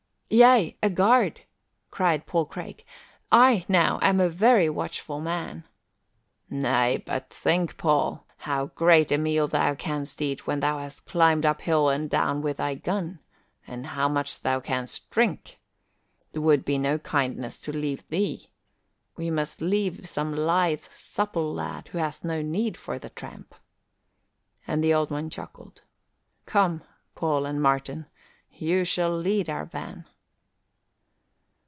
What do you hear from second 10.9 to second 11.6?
climbed up